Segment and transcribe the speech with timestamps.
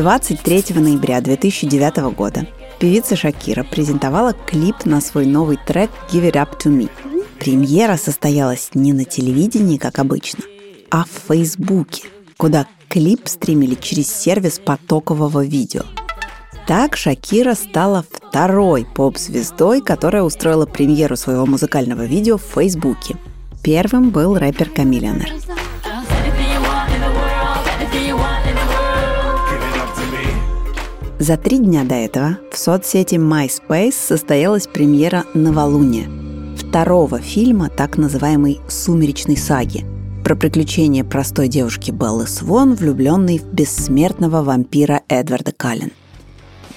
[0.00, 2.46] 23 ноября 2009 года
[2.78, 6.88] певица Шакира презентовала клип на свой новый трек «Give It Up To Me».
[7.38, 10.42] Премьера состоялась не на телевидении, как обычно,
[10.90, 12.04] а в Фейсбуке,
[12.38, 15.82] куда клип стримили через сервис потокового видео.
[16.66, 23.18] Так Шакира стала второй поп-звездой, которая устроила премьеру своего музыкального видео в Фейсбуке.
[23.62, 25.30] Первым был рэпер Камиллионер.
[31.20, 36.08] За три дня до этого в соцсети MySpace состоялась премьера «Новолуние»
[36.56, 39.84] второго фильма так называемой «Сумеречной саги»,
[40.24, 45.92] про приключения простой девушки Беллы Свон, влюбленной в бессмертного вампира Эдварда Каллен.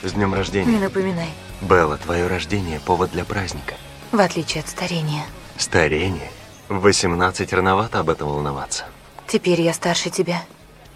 [0.03, 0.73] С днем рождения.
[0.73, 1.29] Не напоминай.
[1.61, 3.75] Белла, твое рождение– повод для праздника.
[4.11, 5.23] В отличие от старения.
[5.57, 6.29] Старение?
[6.67, 8.83] В 18 рановато об этом волноваться.
[9.25, 10.43] Теперь я старше тебя.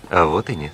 [0.09, 0.73] А вот и нет.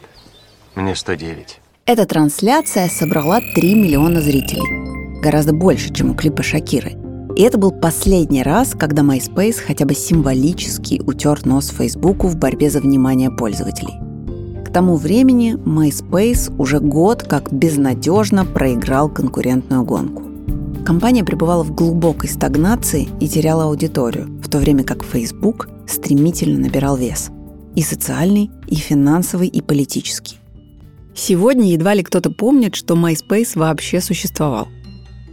[0.74, 1.60] Мне 109.
[1.86, 5.22] Эта трансляция собрала 3 миллиона зрителей.
[5.22, 6.94] Гораздо больше, чем у клипа Шакиры.
[7.36, 12.70] И это был последний раз, когда MySpace хотя бы символически утер нос Фейсбуку в борьбе
[12.70, 13.96] за внимание пользователей.
[14.64, 20.24] К тому времени MySpace уже год как безнадежно проиграл конкурентную гонку.
[20.86, 26.96] Компания пребывала в глубокой стагнации и теряла аудиторию, в то время как Facebook стремительно набирал
[26.96, 27.30] вес.
[27.76, 30.38] И социальный, и финансовый, и политический.
[31.16, 34.68] Сегодня едва ли кто-то помнит, что MySpace вообще существовал.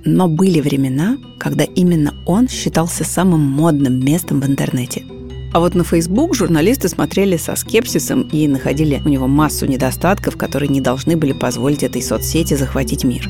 [0.05, 5.05] Но были времена, когда именно он считался самым модным местом в интернете.
[5.53, 10.69] А вот на Facebook журналисты смотрели со скепсисом и находили у него массу недостатков, которые
[10.69, 13.29] не должны были позволить этой соцсети захватить мир.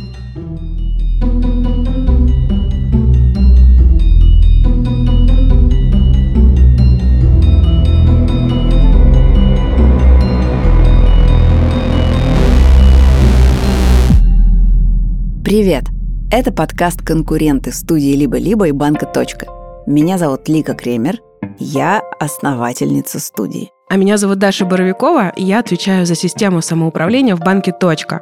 [15.43, 15.85] Привет!
[16.31, 19.07] Это подкаст «Конкуренты» студии «Либо-либо» и «Банка.
[19.07, 19.47] Точка».
[19.87, 21.19] Меня зовут Лика Кремер,
[21.59, 23.71] я основательница студии.
[23.89, 28.21] А меня зовут Даша Боровикова, и я отвечаю за систему самоуправления в банке «Точка».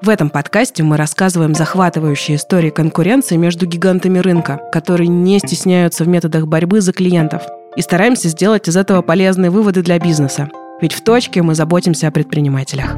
[0.00, 6.08] В этом подкасте мы рассказываем захватывающие истории конкуренции между гигантами рынка, которые не стесняются в
[6.08, 7.42] методах борьбы за клиентов,
[7.74, 10.48] и стараемся сделать из этого полезные выводы для бизнеса.
[10.80, 12.96] Ведь в «Точке» мы заботимся о предпринимателях.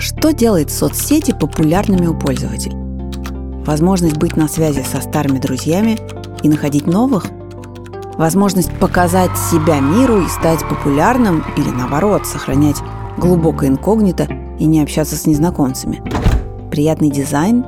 [0.00, 2.87] Что делает соцсети популярными у пользователей?
[3.68, 5.98] Возможность быть на связи со старыми друзьями
[6.42, 7.26] и находить новых?
[8.16, 12.78] Возможность показать себя миру и стать популярным или, наоборот, сохранять
[13.18, 14.26] глубокое инкогнито
[14.58, 16.02] и не общаться с незнакомцами?
[16.70, 17.66] Приятный дизайн?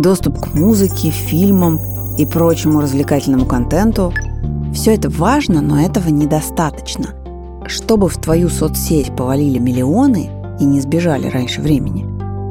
[0.00, 1.80] Доступ к музыке, фильмам
[2.16, 4.14] и прочему развлекательному контенту?
[4.72, 7.08] Все это важно, но этого недостаточно.
[7.66, 12.04] Чтобы в твою соцсеть повалили миллионы и не сбежали раньше времени,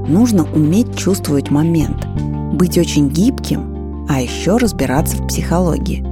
[0.08, 2.08] нужно уметь чувствовать момент–
[2.56, 6.06] быть очень гибким, а еще разбираться в психологии.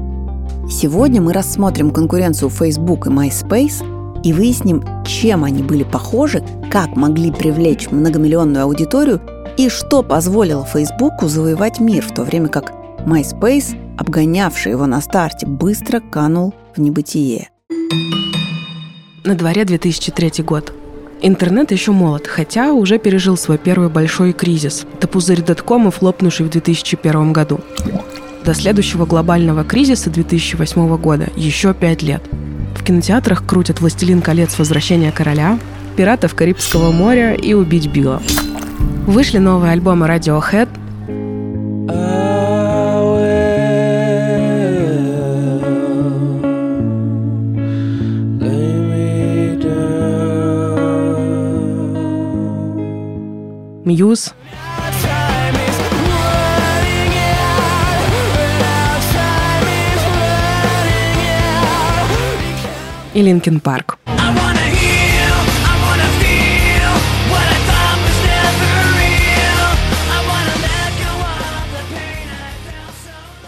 [0.69, 7.31] Сегодня мы рассмотрим конкуренцию Facebook и MySpace и выясним, чем они были похожи, как могли
[7.31, 9.21] привлечь многомиллионную аудиторию
[9.57, 12.71] и что позволило Фейсбуку завоевать мир, в то время как
[13.05, 17.49] MySpace, обгонявший его на старте, быстро канул в небытие.
[19.23, 20.73] На дворе 2003 год.
[21.25, 24.85] Интернет еще молод, хотя уже пережил свой первый большой кризис.
[24.97, 27.61] Это пузырь доткомов, лопнувший в 2001 году.
[28.43, 32.21] До следующего глобального кризиса 2008 года еще пять лет.
[32.75, 34.59] В кинотеатрах крутят «Властелин колец.
[34.59, 35.59] Возвращение короля»,
[35.95, 38.21] «Пиратов Карибского моря» и «Убить Билла».
[39.07, 40.67] Вышли новые альбомы Radiohead,
[53.93, 54.33] Muse.
[63.13, 63.99] И Linkin Park.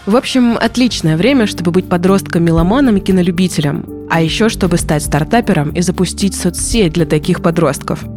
[0.06, 3.84] В общем, отличное время, чтобы быть подростком-меломаном и кинолюбителем.
[4.08, 8.04] А еще, чтобы стать стартапером и запустить соцсеть для таких подростков–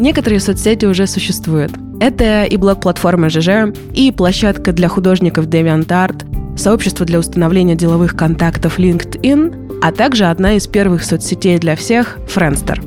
[0.00, 1.72] Некоторые соцсети уже существуют.
[2.00, 9.80] Это и блог-платформа ЖЖ, и площадка для художников DeviantArt, сообщество для установления деловых контактов LinkedIn,
[9.82, 12.82] а также одна из первых соцсетей для всех– Friendster.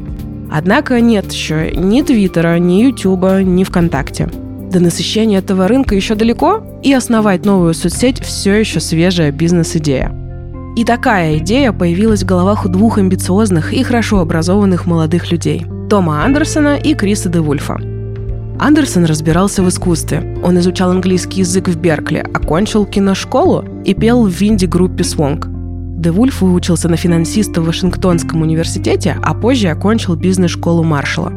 [0.51, 4.31] Однако нет еще ни Твиттера, ни Ютуба, ни ВКонтакте.
[4.71, 10.11] До насыщения этого рынка еще далеко, и основать новую соцсеть все еще свежая бизнес-идея.
[10.75, 16.23] И такая идея появилась в головах у двух амбициозных и хорошо образованных молодых людей– Тома
[16.23, 17.79] Андерсона и Криса де Вульфа.
[18.59, 20.37] Андерсон разбирался в искусстве.
[20.43, 25.47] Он изучал английский язык в Беркли, окончил киношколу и пел в винди-группе «Свонг».
[25.99, 31.29] Де Вульф выучился на финансиста в Вашингтонском университете, а позже окончил бизнес-школу Маршалла.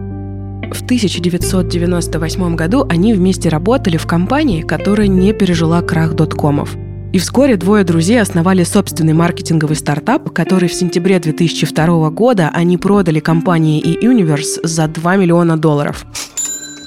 [0.73, 6.77] В 1998 году они вместе работали в компании, которая не пережила крах доткомов.
[7.17, 13.21] И вскоре двое друзей основали собственный маркетинговый стартап, который в сентябре 2002 года они продали
[13.21, 16.05] компании e-Universe за 2 миллиона долларов.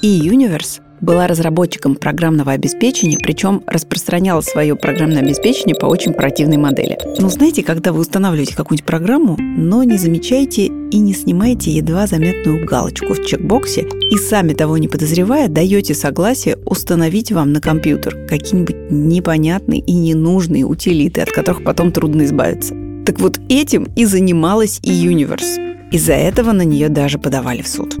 [0.02, 6.98] E-Universe была разработчиком программного обеспечения, причем распространяла свое программное обеспечение по очень противной модели.
[7.18, 12.66] Ну, знаете, когда вы устанавливаете какую-нибудь программу, но не замечаете и не снимаете едва заметную
[12.66, 18.90] галочку в чекбоксе и сами того не подозревая даете согласие установить вам на компьютер какие-нибудь
[18.90, 22.74] непонятные и ненужные утилиты, от которых потом трудно избавиться.
[23.06, 25.69] Так вот этим и занималась и Universe.
[25.90, 27.96] Из-за этого на нее даже подавали в суд.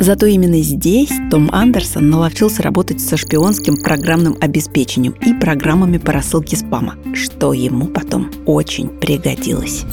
[0.00, 6.56] Зато именно здесь Том Андерсон наловчился работать со шпионским программным обеспечением и программами по рассылке
[6.56, 9.84] спама, что ему потом очень пригодилось.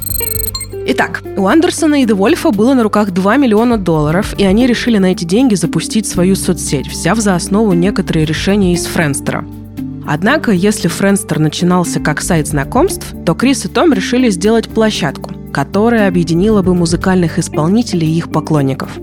[0.88, 5.12] Итак, у Андерсона и Девольфа было на руках 2 миллиона долларов, и они решили на
[5.12, 9.46] эти деньги запустить свою соцсеть, взяв за основу некоторые решения из Френстера.
[10.06, 16.08] Однако, если Френстер начинался как сайт знакомств, то Крис и Том решили сделать площадку, которая
[16.08, 18.90] объединила бы музыкальных исполнителей и их поклонников–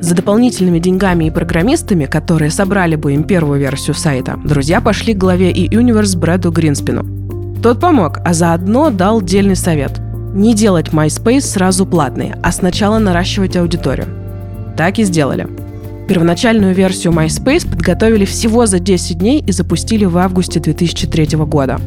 [0.00, 5.18] за дополнительными деньгами и программистами, которые собрали бы им первую версию сайта, друзья пошли к
[5.18, 7.60] главе и Universe Брэду Гринспину.
[7.62, 10.00] Тот помог, а заодно дал дельный совет–
[10.34, 14.06] не делать MySpace сразу платный, а сначала наращивать аудиторию.
[14.76, 15.48] Так и сделали.
[16.08, 21.80] Первоначальную версию MySpace подготовили всего за 10 дней и запустили в августе 2003 года.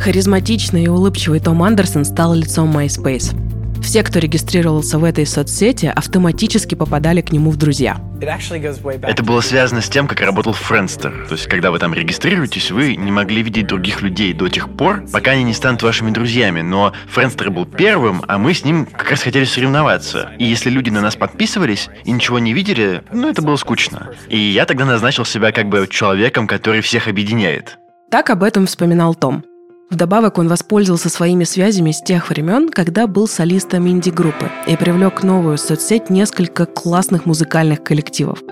[0.00, 3.36] Харизматичный и улыбчивый Том Андерсон стал лицом MySpace–
[3.82, 8.00] все, кто регистрировался в этой соцсети, автоматически попадали к нему в друзья.
[8.20, 11.26] Это было связано с тем, как работал Friendster.
[11.28, 15.04] То есть, когда вы там регистрируетесь, вы не могли видеть других людей до тех пор,
[15.12, 16.60] пока они не станут вашими друзьями.
[16.60, 20.30] Но Friendster был первым, а мы с ним как раз хотели соревноваться.
[20.38, 24.10] И если люди на нас подписывались и ничего не видели, ну, это было скучно.
[24.28, 27.78] И я тогда назначил себя как бы человеком, который всех объединяет.
[28.10, 29.44] Так об этом вспоминал Том.
[29.90, 35.56] Вдобавок он воспользовался своими связями с тех времен, когда был солистом инди-группы и привлек новую
[35.56, 38.42] соцсеть несколько классных музыкальных коллективов.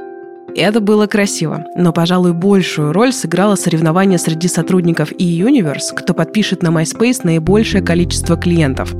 [0.57, 6.69] Это было красиво, но, пожалуй, большую роль сыграло соревнование среди сотрудников e-Universe, кто подпишет на
[6.69, 8.95] MySpace наибольшее количество клиентов.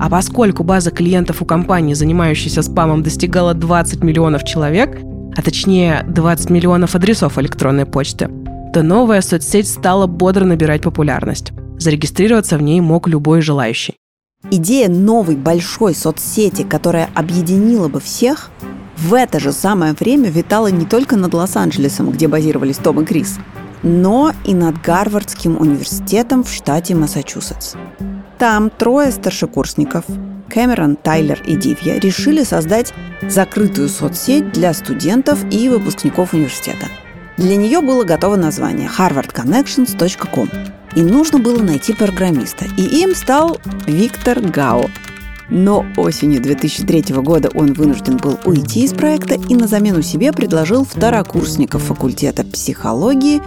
[0.00, 4.98] А поскольку база клиентов у компании, занимающейся спамом, достигала 20 миллионов человек,
[5.36, 8.30] а точнее 20 миллионов адресов электронной почты,
[8.72, 11.52] то новая соцсеть стала бодро набирать популярность.
[11.78, 13.94] Зарегистрироваться в ней мог любой желающий.
[14.50, 18.50] Идея новой большой соцсети, которая объединила бы всех,
[18.96, 23.38] в это же самое время витала не только над Лос-Анджелесом, где базировались Том и Крис,
[23.82, 27.74] но и над Гарвардским университетом в штате Массачусетс.
[28.38, 30.04] Там трое старшекурсников
[30.48, 36.86] Кэмерон, Тайлер и Дивья решили создать закрытую соцсеть для студентов и выпускников университета.
[37.36, 40.48] Для нее было готово название harvardconnections.com
[40.96, 42.64] и нужно было найти программиста.
[42.76, 44.86] И им стал Виктор Гао.
[45.48, 50.84] Но осенью 2003 года он вынужден был уйти из проекта и на замену себе предложил
[50.84, 53.40] второкурсников факультета психологии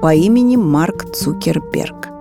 [0.00, 2.13] по имени Марк Цукерберг.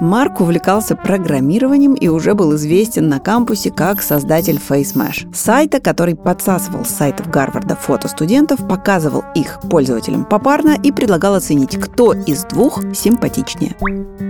[0.00, 6.84] Марк увлекался программированием и уже был известен на кампусе как создатель FaceMesh, сайта, который подсасывал
[6.84, 12.80] с сайтов Гарварда фото студентов, показывал их пользователям попарно и предлагал оценить, кто из двух
[12.94, 13.76] симпатичнее.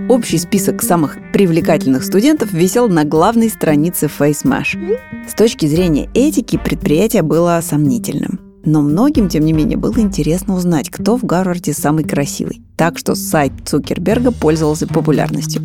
[0.09, 4.97] Общий список самых привлекательных студентов висел на главной странице FaceMesh.
[5.29, 8.48] С точки зрения этики предприятие было сомнительным.
[8.65, 12.61] Но многим, тем не менее, было интересно узнать, кто в Гарварде самый красивый.
[12.75, 15.63] Так что сайт Цукерберга пользовался популярностью.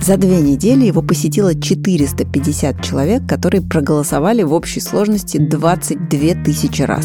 [0.00, 7.04] За две недели его посетило 450 человек, которые проголосовали в общей сложности 22 тысячи раз.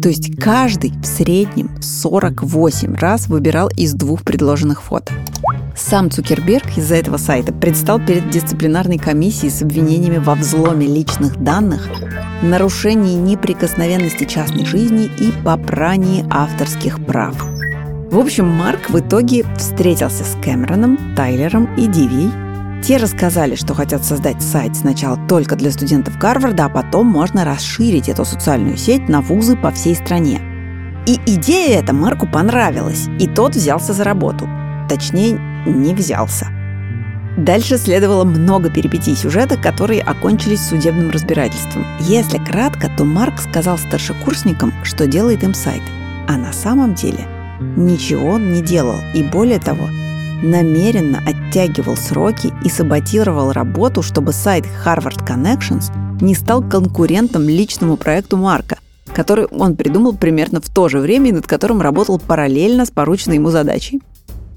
[0.00, 5.12] То есть каждый в среднем 48 раз выбирал из двух предложенных фото.
[5.78, 11.88] Сам Цукерберг из-за этого сайта предстал перед дисциплинарной комиссией с обвинениями во взломе личных данных,
[12.42, 17.36] нарушении неприкосновенности частной жизни и попрании авторских прав.
[18.10, 22.82] В общем, Марк в итоге встретился с Кэмероном, Тайлером и Дивией.
[22.82, 28.08] Те рассказали, что хотят создать сайт сначала только для студентов Гарварда, а потом можно расширить
[28.08, 30.40] эту социальную сеть на вузы по всей стране.
[31.06, 34.48] И идея эта Марку понравилась, и тот взялся за работу.
[34.88, 36.48] Точнее, не взялся.
[37.36, 41.86] Дальше следовало много перипетий сюжета, которые окончились судебным разбирательством.
[42.00, 45.82] Если кратко, то Марк сказал старшекурсникам, что делает им сайт.
[46.26, 47.28] А на самом деле
[47.76, 48.96] ничего он не делал.
[49.14, 49.88] И более того,
[50.42, 58.36] намеренно оттягивал сроки и саботировал работу, чтобы сайт Harvard Connections не стал конкурентом личному проекту
[58.36, 58.78] Марка,
[59.14, 63.36] который он придумал примерно в то же время и над которым работал параллельно с порученной
[63.36, 64.00] ему задачей.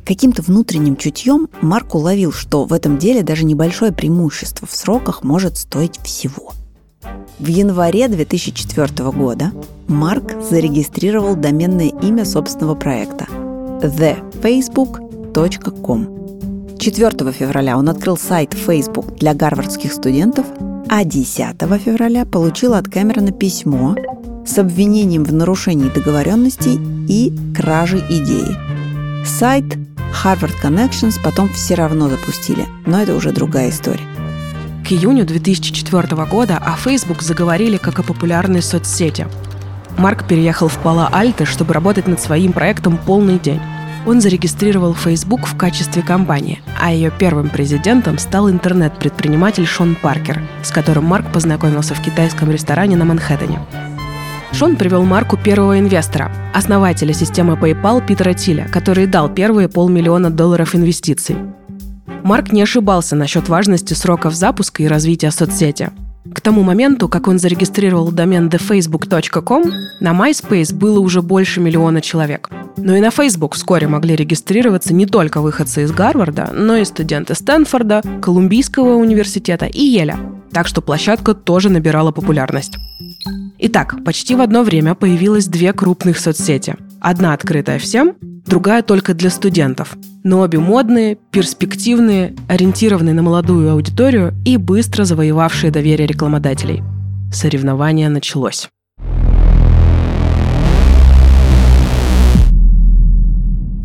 [0.06, 5.58] Каким-то внутренним чутьем Марк уловил, что в этом деле даже небольшое преимущество в сроках может
[5.58, 6.54] стоить всего.
[7.40, 9.52] В январе 2004 года
[9.88, 13.28] Марк зарегистрировал доменное имя собственного проекта
[13.82, 16.78] thefacebook.com.
[16.78, 20.46] 4 февраля он открыл сайт Facebook для гарвардских студентов,
[20.90, 23.96] а 10 февраля получил от Кэмерона письмо
[24.46, 28.58] с обвинением в нарушении договоренностей и краже идеи.
[29.26, 29.78] Сайт
[30.24, 34.06] Harvard Connections потом все равно запустили, но это уже другая история.
[34.88, 39.28] К июню 2004 года о Facebook заговорили как о популярной соцсети.
[39.98, 43.62] Марк переехал в Пало-Альто, чтобы работать над своим проектом полный день.
[44.06, 50.72] Он зарегистрировал Facebook в качестве компании, а ее первым президентом стал интернет-предприниматель Шон Паркер, с
[50.72, 53.60] которым Марк познакомился в китайском ресторане на Манхэттене.
[54.54, 60.76] Шон привел Марку первого инвестора, основателя системы PayPal Питера Тиля, который дал первые полмиллиона долларов
[60.76, 61.38] инвестиций.
[62.24, 65.90] Марк не ошибался насчет важности сроков запуска и развития соцсети.
[66.34, 69.64] К тому моменту, как он зарегистрировал домен thefacebook.com,
[70.00, 72.50] на MySpace было уже больше миллиона человек.
[72.78, 77.34] Но и на Facebook вскоре могли регистрироваться не только выходцы из Гарварда, но и студенты
[77.34, 80.18] Стэнфорда, Колумбийского университета и Еля.
[80.52, 82.78] Так что площадка тоже набирала популярность.
[83.58, 86.76] Итак, почти в одно время появилось две крупных соцсети.
[87.00, 89.96] Одна открытая всем, другая только для студентов.
[90.24, 96.84] Но обе модные, перспективные, ориентированные на молодую аудиторию и быстро завоевавшие доверие рекламодателей.
[97.34, 98.70] Соревнование началось.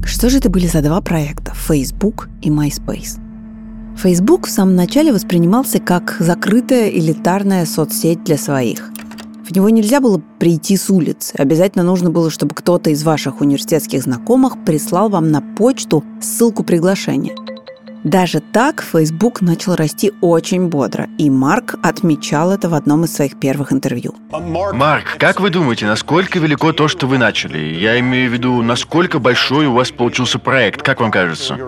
[0.05, 3.21] Что же это были за два проекта– Facebook и MySpace?
[3.97, 8.91] Facebook в самом начале воспринимался как закрытая элитарная соцсеть для своих.
[9.47, 11.35] В него нельзя было прийти с улицы.
[11.39, 17.37] Обязательно нужно было, чтобы кто-то из ваших университетских знакомых прислал вам на почту ссылку приглашения–
[18.07, 23.37] даже так Facebook начал расти очень бодро, и Марк отмечал это в одном из своих
[23.37, 24.15] первых интервью.
[24.31, 27.59] Марк, как вы думаете, насколько велико то, что вы начали?
[27.59, 31.59] Я имею в виду, насколько большой у вас получился проект, как вам кажется?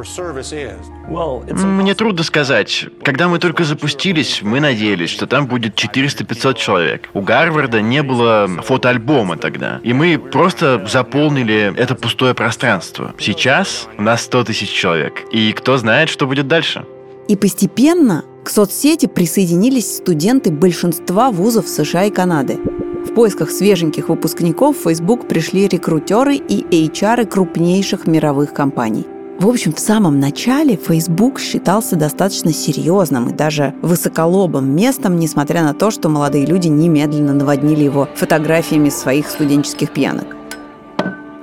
[1.08, 2.86] Мне трудно сказать.
[3.02, 7.08] Когда мы только запустились, мы надеялись, что там будет 400-500 человек.
[7.14, 13.12] У Гарварда не было фотоальбома тогда, и мы просто заполнили это пустое пространство.
[13.18, 16.84] Сейчас у нас 100 тысяч человек, и кто знает, что будет дальше.
[17.26, 22.58] И постепенно к соцсети присоединились студенты большинства вузов США и Канады.
[23.04, 29.06] В поисках свеженьких выпускников в Facebook пришли рекрутеры и HR крупнейших мировых компаний.
[29.38, 35.74] В общем, в самом начале Facebook считался достаточно серьезным и даже высоколобым местом, несмотря на
[35.74, 40.37] то, что молодые люди немедленно наводнили его фотографиями своих студенческих пьянок.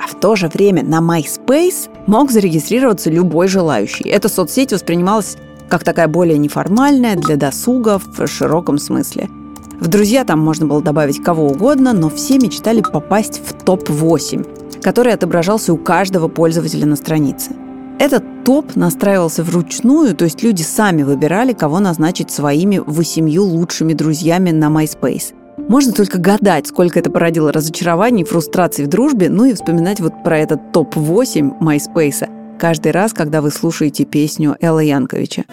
[0.06, 4.08] А в то же время на MySpace мог зарегистрироваться любой желающий.
[4.08, 5.36] Эта соцсеть воспринималась
[5.68, 9.30] как такая более неформальная для досуга в широком смысле.
[9.80, 15.12] В друзья там можно было добавить кого угодно, но все мечтали попасть в топ-8, который
[15.12, 17.54] отображался у каждого пользователя на странице.
[17.98, 24.52] Этот топ настраивался вручную, то есть люди сами выбирали, кого назначить своими восемью лучшими друзьями
[24.52, 29.54] на MySpace– можно только гадать, сколько это породило разочарований и фрустраций в дружбе, ну и
[29.54, 35.44] вспоминать вот про этот топ-8 MySpace каждый раз, когда вы слушаете песню Элла Янковича.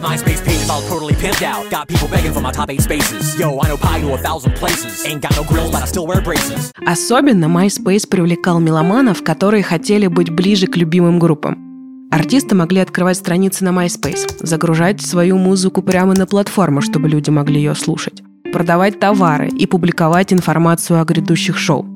[6.87, 12.09] Особенно MySpace привлекал меломанов, которые хотели быть ближе к любимым группам.
[12.11, 17.57] Артисты могли открывать страницы на MySpace, загружать свою музыку прямо на платформу, чтобы люди могли
[17.57, 21.87] ее слушать продавать товары и публиковать информацию о грядущих шоу.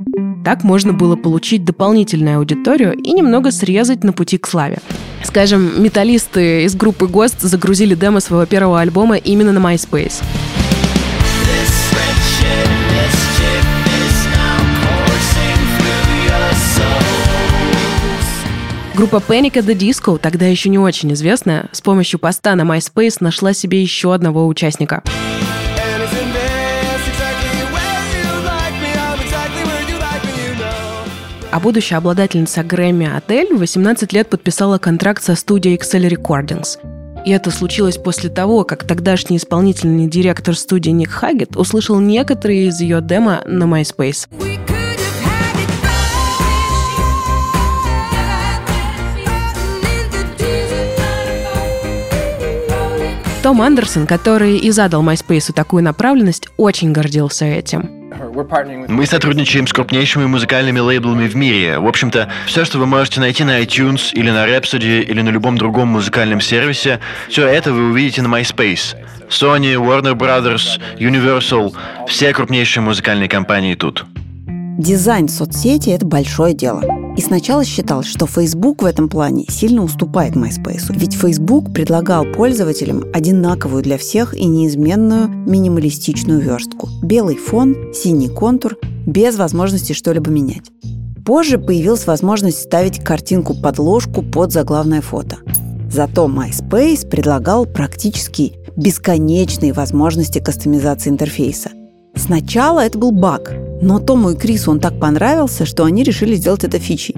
[0.44, 4.78] Так можно было получить дополнительную аудиторию и немного срезать на пути к славе.
[5.22, 10.22] Скажем, металлисты из группы Ghost загрузили демо своего первого альбома именно на MySpace.
[18.94, 23.16] Группа Panic at the Disco, тогда еще не очень известная, с помощью поста на MySpace
[23.20, 25.02] нашла себе еще одного участника–
[31.56, 36.76] а будущая обладательница Грэмми Адель в 18 лет подписала контракт со студией Excel Recordings.
[37.24, 42.78] И это случилось после того, как тогдашний исполнительный директор студии Ник Хаггет услышал некоторые из
[42.82, 44.28] ее демо на MySpace.
[53.42, 58.05] Том Андерсон, который и задал MySpace такую направленность, очень гордился этим.
[58.88, 61.78] Мы сотрудничаем с крупнейшими музыкальными лейблами в мире.
[61.78, 65.58] В общем-то, все, что вы можете найти на iTunes или на Rhapsody или на любом
[65.58, 68.96] другом музыкальном сервисе, все это вы увидите на MySpace.
[69.28, 71.74] Sony, Warner Brothers, Universal,
[72.06, 74.04] все крупнейшие музыкальные компании тут.
[74.78, 76.82] Дизайн соцсети– это большое дело.
[77.16, 80.94] И сначала считалось, что Facebook в этом плане сильно уступает MySpace.
[80.94, 86.90] Ведь Facebook предлагал пользователям одинаковую для всех и неизменную минималистичную верстку.
[87.02, 90.70] Белый фон, синий контур, без возможности что-либо менять.
[91.24, 95.38] Позже появилась возможность ставить картинку-подложку под заглавное фото.
[95.90, 101.70] Зато MySpace предлагал практически бесконечные возможности кастомизации интерфейса.
[102.16, 106.64] Сначала это был баг, но Тому и Крису он так понравился, что они решили сделать
[106.64, 107.14] это фичей.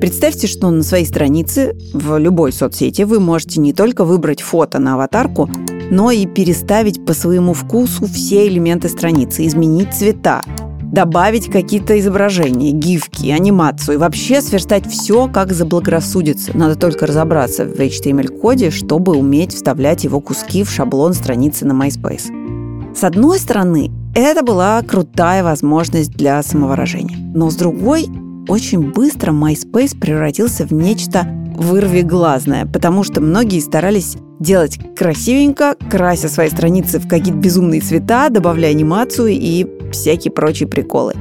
[0.00, 4.94] Представьте, что на своей странице в любой соцсети вы можете не только выбрать фото на
[4.94, 5.50] аватарку,
[5.90, 10.42] но и переставить по своему вкусу все элементы страницы, изменить цвета,
[10.82, 16.56] добавить какие-то изображения, гифки, анимацию и вообще сверстать все, как заблагорассудится.
[16.56, 22.94] Надо только разобраться в HTML-коде, чтобы уметь вставлять его куски в шаблон страницы на MySpace.
[22.94, 27.18] С одной стороны, это была крутая возможность для самовыражения.
[27.34, 28.06] Но с другой,
[28.48, 36.48] очень быстро MySpace превратился в нечто вырвиглазное, потому что многие старались делать красивенько, крася свои
[36.48, 41.14] страницы в какие-то безумные цвета, добавляя анимацию и всякие прочие приколы.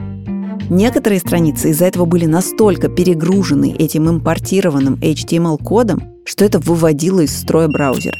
[0.69, 7.67] Некоторые страницы из-за этого были настолько перегружены этим импортированным HTML-кодом, что это выводило из строя
[7.67, 8.15] браузер.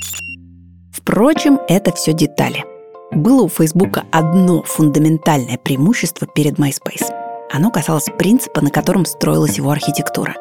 [0.91, 2.63] Впрочем, это все детали–
[3.12, 7.12] было у Фейсбука одно фундаментальное преимущество перед MySpace.
[7.52, 10.36] Оно касалось принципа, на котором строилась его архитектура.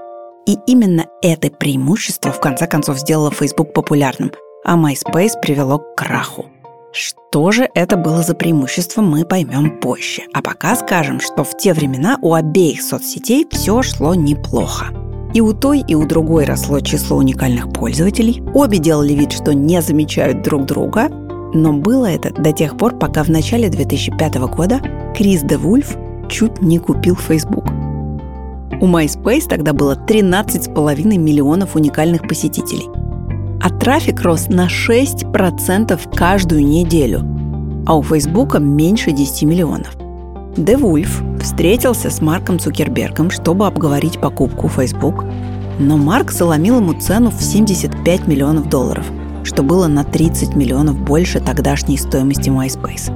[0.46, 4.32] И именно это преимущество в конце концов сделало Facebook популярным,
[4.64, 6.46] а MySpace привело к краху.
[6.92, 10.22] Что же это было за преимущество, мы поймем позже.
[10.32, 14.86] А пока скажем, что в те времена у обеих соцсетей все шло неплохо.
[15.34, 18.42] И у той, и у другой росло число уникальных пользователей.
[18.54, 21.10] Обе делали вид, что не замечают друг друга,
[21.56, 24.80] но было это до тех пор, пока в начале 2005 года
[25.16, 25.96] Крис де Вульф
[26.28, 27.64] чуть не купил Facebook.
[28.80, 32.88] У MySpace тогда было 13,5 миллионов уникальных посетителей.
[33.62, 37.22] А трафик рос на 6% каждую неделю,
[37.86, 39.96] а у Facebook меньше 10 миллионов.
[40.58, 45.24] Де Вульф встретился с Марком Цукербергом, чтобы обговорить покупку Facebook,
[45.78, 49.06] но Марк заломил ему цену в 75 миллионов долларов–
[49.46, 53.12] что было на 30 миллионов больше тогдашней стоимости MySpace.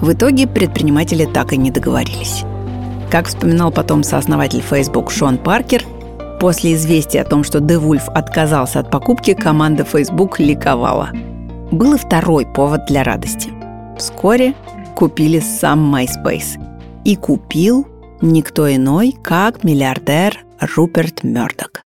[0.00, 2.44] В итоге предприниматели так и не договорились.
[3.10, 5.84] Как вспоминал потом сооснователь Facebook Шон Паркер,
[6.40, 11.10] после известия о том, что DeWolf отказался от покупки, команда Facebook ликовала.
[11.70, 13.50] Был и второй повод для радости.
[13.96, 14.54] Вскоре
[14.94, 16.60] купили сам MySpace.
[17.04, 17.86] И купил
[18.20, 21.82] никто иной, как миллиардер Руперт Мёрдок.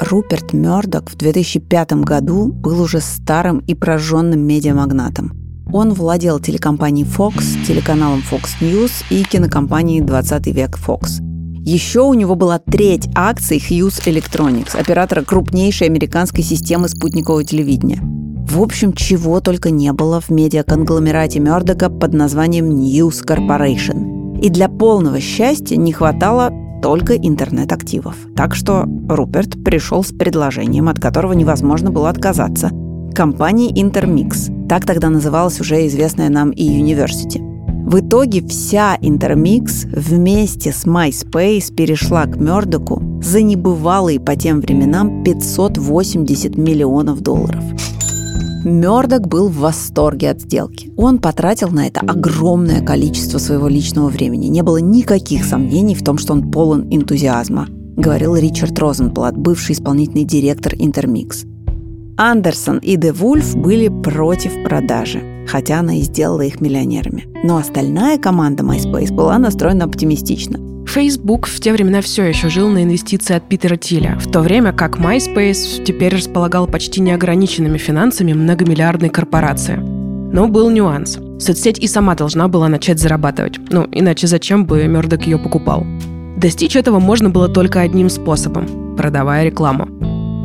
[0.00, 5.32] Руперт Мёрдок в 2005 году был уже старым и прожженным медиамагнатом.
[5.72, 11.22] Он владел телекомпанией Fox, телеканалом Fox News и кинокомпанией «20 век Fox».
[11.64, 18.00] Еще у него была треть акций Hughes Electronics, оператора крупнейшей американской системы спутникового телевидения.
[18.02, 24.13] В общем, чего только не было в медиаконгломерате Мёрдока под названием News Corporation.
[24.44, 26.52] И для полного счастья не хватало
[26.82, 28.14] только интернет-активов.
[28.36, 32.70] Так что Руперт пришел с предложением, от которого невозможно было отказаться.
[33.14, 34.68] Компании Intermix.
[34.68, 37.40] Так тогда называлась уже известная нам и University.
[37.88, 45.24] В итоге вся Intermix вместе с MySpace перешла к Мёрдоку за небывалые по тем временам
[45.24, 47.64] 580 миллионов долларов.
[48.64, 50.90] Мёрдок был в восторге от сделки.
[50.96, 54.46] Он потратил на это огромное количество своего личного времени.
[54.46, 60.24] Не было никаких сомнений в том, что он полон энтузиазма, говорил Ричард Розенблат, бывший исполнительный
[60.24, 61.44] директор Интермикс.
[62.16, 67.26] Андерсон и Де Вульф были против продажи, хотя она и сделала их миллионерами.
[67.44, 70.73] Но остальная команда MySpace была настроена оптимистично.
[70.94, 74.72] Facebook в те времена все еще жил на инвестиции от Питера Тиля, в то время
[74.72, 79.74] как MySpace теперь располагал почти неограниченными финансами многомиллиардной корпорации.
[79.74, 81.18] Но был нюанс.
[81.40, 83.58] Соцсеть и сама должна была начать зарабатывать.
[83.70, 85.84] Ну, иначе зачем бы Мердок ее покупал?
[86.36, 89.88] Достичь этого можно было только одним способом– продавая рекламу.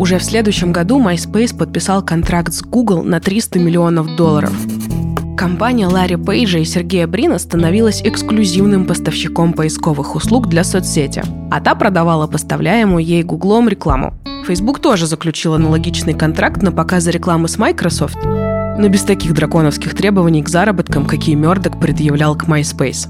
[0.01, 4.53] Уже в следующем году MySpace подписал контракт с Google на 300 миллионов долларов–
[5.39, 11.75] Компания Ларри Пейджа и Сергея Брина становилась эксклюзивным поставщиком поисковых услуг для соцсети, а та
[11.75, 14.13] продавала поставляемую ей Гуглом рекламу.
[14.45, 20.43] Facebook тоже заключил аналогичный контракт на показы рекламы с Microsoft, но без таких драконовских требований
[20.43, 23.07] к заработкам, какие Мёрдок предъявлял к MySpace.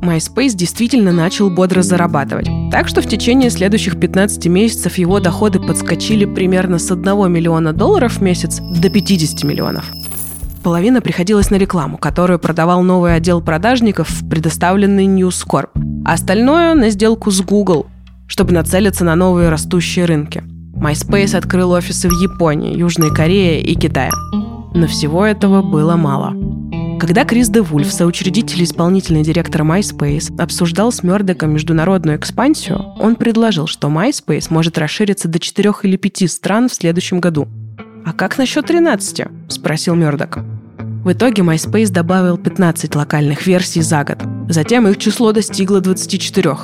[0.00, 2.48] MySpace действительно начал бодро зарабатывать.
[2.70, 8.18] Так что в течение следующих 15 месяцев его доходы подскочили примерно с 1 миллиона долларов
[8.18, 9.90] в месяц до 50 миллионов.
[10.62, 15.70] Половина приходилась на рекламу, которую продавал новый отдел продажников, предоставленный News Corp,
[16.04, 17.86] а остальное на сделку с Google,
[18.26, 20.42] чтобы нацелиться на новые растущие рынки.
[20.76, 24.12] MySpace открыл офисы в Японии, Южной Корее и Китае.
[24.74, 26.34] Но всего этого было мало.
[27.00, 33.16] Когда Крис Де Вульф, соучредитель и исполнительный директор MySpace, обсуждал с Мёрдоком международную экспансию, он
[33.16, 37.48] предложил, что MySpace может расшириться до 4 или 5 стран в следующем году.
[38.04, 40.38] «А как насчет 13?»– спросил Мёрдок.
[41.04, 44.18] В итоге MySpace добавил 15 локальных версий за год.
[44.48, 46.56] Затем их число достигло 24.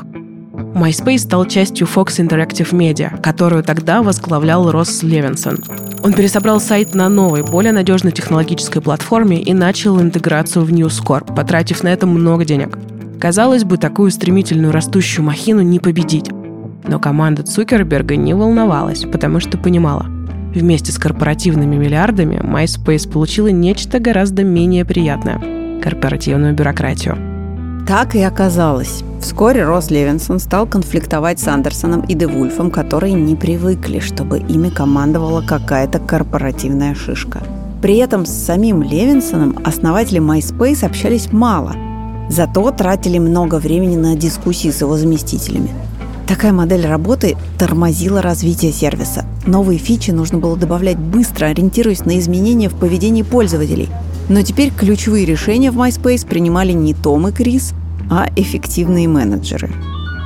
[0.75, 5.59] MySpace стал частью Fox Interactive Media, которую тогда возглавлял Росс Левинсон.
[6.03, 11.35] Он пересобрал сайт на новой, более надежной технологической платформе и начал интеграцию в News Corp,
[11.35, 12.77] потратив на это много денег.
[13.21, 16.31] Казалось бы, такую стремительную растущую махину не победить.
[16.87, 20.07] Но команда Цукерберга не волновалась, потому что понимала,
[20.55, 27.17] вместе с корпоративными миллиардами MySpace получила нечто гораздо менее приятное– корпоративную бюрократию.
[27.87, 29.05] Так и оказалось.
[29.21, 35.43] Вскоре Росс Левинсон стал конфликтовать с Андерсоном и Девульфом, которые не привыкли, чтобы ими командовала
[35.43, 37.43] какая-то корпоративная шишка.
[37.83, 41.75] При этом с самим Левинсоном основатели MySpace общались мало,
[42.31, 45.69] зато тратили много времени на дискуссии с его заместителями.
[46.27, 49.27] Такая модель работы тормозила развитие сервиса.
[49.47, 53.91] Новые фичи нужно было добавлять быстро, ориентируясь на изменения в поведении пользователей.
[54.31, 57.75] Но теперь ключевые решения в MySpace принимали не Том и Крис,
[58.11, 59.71] а эффективные менеджеры.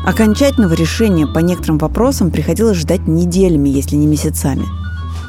[0.06, 4.64] Окончательного решения по некоторым вопросам приходилось ждать неделями, если не месяцами.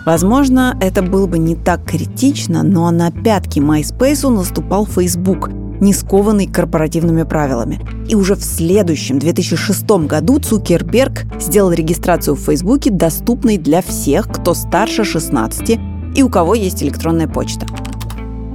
[0.05, 6.47] Возможно, это было бы не так критично, но на пятки MySpace наступал Facebook, не скованный
[6.47, 7.79] корпоративными правилами.
[8.07, 14.53] И уже в следующем, 2006 году, Цукерберг сделал регистрацию в Фейсбуке доступной для всех, кто
[14.53, 15.79] старше 16
[16.15, 17.65] и у кого есть электронная почта.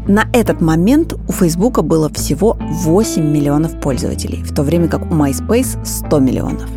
[0.06, 5.14] На этот момент у Фейсбука было всего 8 миллионов пользователей, в то время как у
[5.14, 6.68] MySpace 100 миллионов.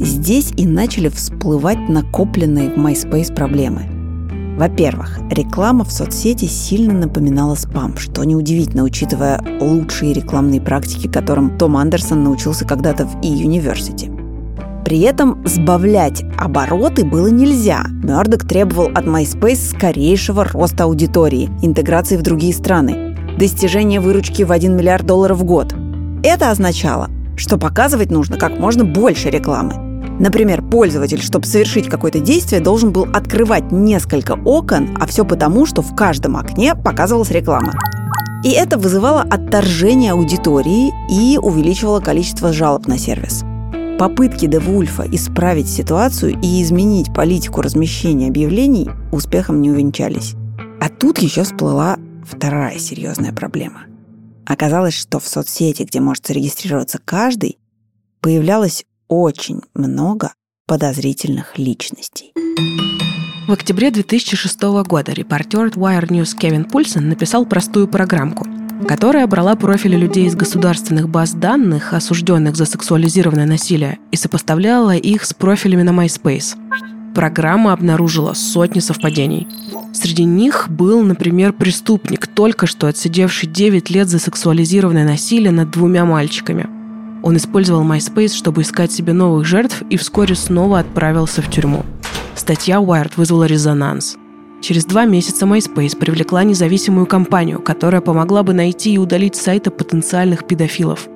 [0.00, 3.93] Здесь и начали всплывать накопленные в MySpace проблемы.
[4.56, 11.76] Во-первых, реклама в соцсети сильно напоминала спам, что неудивительно, учитывая лучшие рекламные практики, которым Том
[11.76, 14.14] Андерсон научился когда-то в E-University.
[14.84, 17.86] При этом сбавлять обороты было нельзя.
[17.88, 24.76] Мёрдок требовал от MySpace скорейшего роста аудитории, интеграции в другие страны, достижения выручки в 1
[24.76, 25.74] миллиард долларов в год.
[26.22, 29.83] Это означало, что показывать нужно как можно больше рекламы.
[30.20, 35.82] Например, пользователь, чтобы совершить какое-то действие, должен был открывать несколько окон, а все потому, что
[35.82, 37.74] в каждом окне показывалась реклама.
[38.44, 43.42] И это вызывало отторжение аудитории и увеличивало количество жалоб на сервис.
[43.98, 50.34] Попытки Девульфа исправить ситуацию и изменить политику размещения объявлений успехом не увенчались.
[50.80, 53.84] А тут еще всплыла вторая серьезная проблема.
[54.46, 57.58] Оказалось, что в соцсети, где может зарегистрироваться каждый,
[58.20, 60.34] появлялось очень много
[60.66, 62.32] подозрительных личностей.
[63.46, 68.46] В октябре 2006 года репортер Wire News Кевин Пульсон написал простую программку–
[68.86, 75.24] которая брала профили людей из государственных баз данных, осужденных за сексуализированное насилие, и сопоставляла их
[75.24, 76.56] с профилями на MySpace.
[77.14, 79.46] Программа обнаружила сотни совпадений.
[79.92, 86.04] Среди них был, например, преступник, только что отсидевший 9 лет за сексуализированное насилие над двумя
[86.04, 86.68] мальчиками.
[87.24, 91.84] Он использовал MySpace, чтобы искать себе новых жертв и вскоре снова отправился в тюрьму.
[92.36, 94.16] Статья Wired вызвала резонанс–
[94.64, 99.70] Через два месяца MySpace привлекла независимую компанию, которая помогла бы найти и удалить с сайта
[99.70, 101.06] потенциальных педофилов.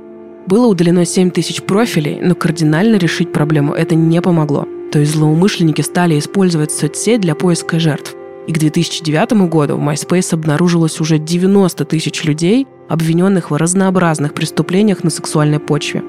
[0.47, 4.68] Было удалено 7 тысяч профилей, но кардинально решить проблему это не помогло.
[4.92, 8.14] То есть злоумышленники стали использовать соцсеть для поиска жертв.
[8.47, 15.05] И к 2009 году в MySpace обнаружилось уже 90 тысяч людей, обвиненных в разнообразных преступлениях
[15.05, 16.03] на сексуальной почве.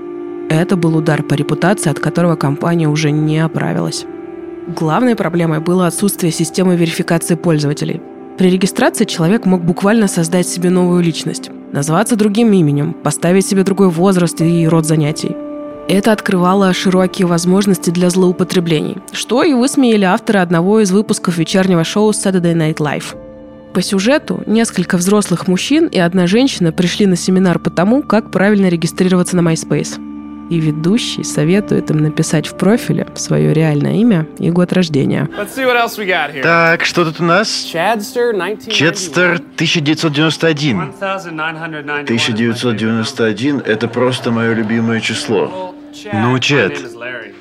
[0.49, 4.05] Это был удар по репутации, от которого компания уже не оправилась.
[4.67, 8.01] Главной проблемой было отсутствие системы верификации пользователей.
[8.37, 13.89] При регистрации человек мог буквально создать себе новую личность, назваться другим именем, поставить себе другой
[13.89, 15.35] возраст и род занятий.
[15.87, 22.11] Это открывало широкие возможности для злоупотреблений, что и высмеяли авторы одного из выпусков вечернего шоу
[22.11, 23.28] Saturday Night Live.
[23.73, 28.67] По сюжету несколько взрослых мужчин и одна женщина пришли на семинар по тому, как правильно
[28.67, 29.99] регистрироваться на MySpace.
[30.49, 35.29] и ведущий советует им написать в профиле свое реальное имя и год рождения.
[36.41, 37.67] Так, что тут у нас?
[38.71, 40.93] Четстер 1991.
[40.99, 45.75] 1991– это просто мое любимое число.
[46.13, 46.79] Ну, Чет,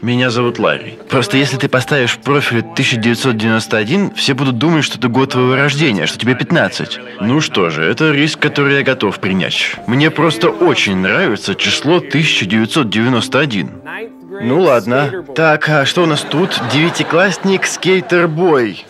[0.03, 0.99] меня зовут Ларри.
[1.09, 6.07] Просто если ты поставишь в профиле 1991, все будут думать, что это год твоего рождения,
[6.07, 7.01] что тебе 15.
[7.21, 9.77] Ну что же, это риск, который я готов принять.
[9.87, 13.71] Мне просто очень нравится число 1991.
[14.41, 15.25] Ну ладно.
[15.35, 16.61] Так, а что у нас тут?
[16.73, 18.85] Девятиклассник Скейтербой.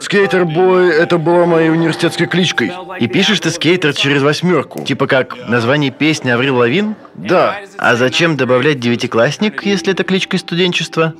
[0.00, 2.72] Скейтербой— это была моей университетской кличкой.
[3.00, 4.84] И пишешь ты скейтер через восьмерку.
[4.84, 6.94] Типа как название песни Аврил Лавин?
[7.14, 7.58] Да.
[7.78, 11.14] А зачем добавлять девятиклассник, если это кличка из студенчества?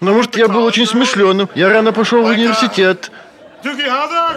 [0.00, 1.48] Ну, может, я был очень смышленым.
[1.54, 3.10] Я рано пошел в университет.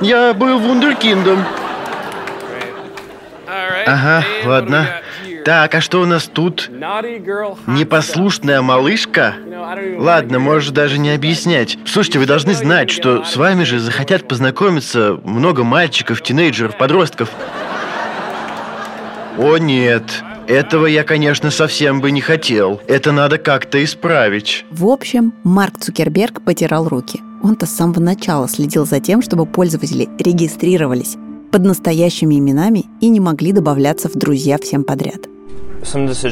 [0.02, 1.44] Я был вундеркиндом.
[3.88, 5.02] Ага, ладно.
[5.46, 6.72] Так, а что у нас тут?
[7.68, 9.36] Непослушная малышка?
[10.00, 11.78] Ладно, можешь даже не объяснять.
[11.86, 17.30] Слушайте, вы должны знать, что с вами же захотят познакомиться много мальчиков, тинейджеров, подростков.
[19.38, 22.82] О нет, этого я, конечно, совсем бы не хотел.
[22.88, 24.66] Это надо как-то исправить.
[24.72, 27.22] В общем, Марк Цукерберг потирал руки.
[27.44, 31.18] Он-то с самого начала следил за тем, чтобы пользователи регистрировались
[31.52, 35.28] под настоящими именами и не могли добавляться в друзья всем подряд.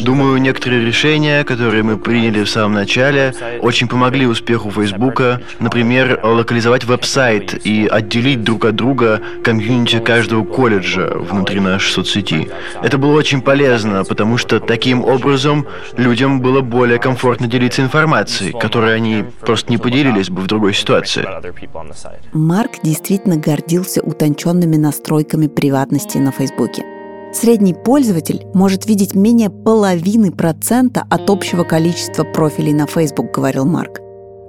[0.02, 5.42] Думаю, некоторые решения, которые мы приняли в самом начале, очень помогли успеху Фейсбука.
[5.60, 12.50] Например, локализовать веб-сайт и отделить друг от друга комьюнити каждого колледжа внутри нашей соцсети.
[12.82, 18.96] Это было очень полезно, потому что таким образом людям было более комфортно делиться информацией, которой
[18.96, 21.26] они просто не поделились бы в другой ситуации.
[22.34, 26.84] Марк действительно гордился утонченными настройками приватности на Фейсбуке.
[27.34, 34.00] Средний пользователь может видеть менее половины процента от общего количества профилей на Facebook, говорил Марк.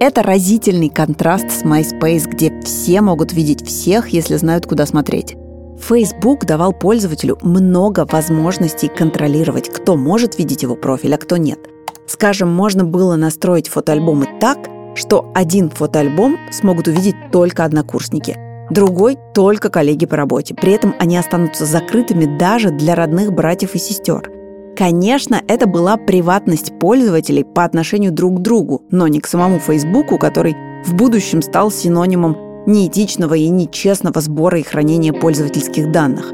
[0.00, 5.34] Это разительный контраст с MySpace, где все могут видеть всех, если знают, куда смотреть.
[5.80, 11.58] Facebook давал пользователю много возможностей контролировать, кто может видеть его профиль, а кто нет.
[12.06, 14.58] Скажем, можно было настроить фотоальбомы так,
[14.94, 18.36] что один фотоальбом смогут увидеть только однокурсники,
[18.74, 20.54] другой– только коллеги по работе.
[20.54, 24.30] При этом они останутся закрытыми даже для родных братьев и сестер.
[24.76, 30.18] Конечно, это была приватность пользователей по отношению друг к другу, но не к самому Фейсбуку,
[30.18, 36.32] который в будущем стал синонимом неэтичного и нечестного сбора и хранения пользовательских данных.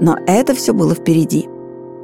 [0.00, 1.48] Но это все было впереди.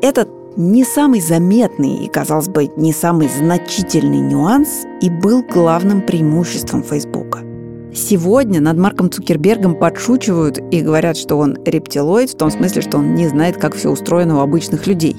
[0.02, 6.82] Этот не самый заметный и, казалось бы, не самый значительный нюанс и был главным преимуществом
[6.82, 7.40] Фейсбука–
[7.94, 13.14] Сегодня над Марком Цукербергом подшучивают и говорят, что он рептилоид, в том смысле, что он
[13.14, 15.14] не знает, как все устроено у обычных людей.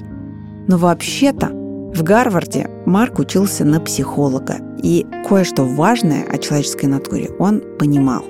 [0.68, 1.50] Но вообще-то
[1.94, 8.24] в Гарварде Марк учился на психолога, и кое-что важное о человеческой натуре он понимал.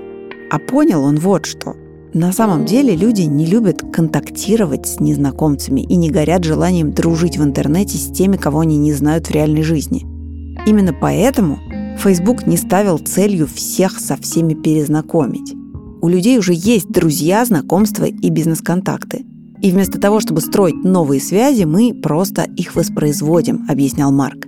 [0.52, 1.78] А понял он вот что.
[2.14, 7.44] На самом деле люди не любят контактировать с незнакомцами и не горят желанием дружить в
[7.44, 10.06] интернете с теми, кого они не знают в реальной жизни.
[10.68, 11.60] Именно поэтому
[11.98, 15.54] Facebook не ставил целью всех со всеми перезнакомить.
[16.02, 19.26] У людей уже есть друзья, знакомства и бизнес-контакты.
[19.62, 24.46] И вместо того, чтобы строить новые связи, мы просто их воспроизводим, объяснял Марк.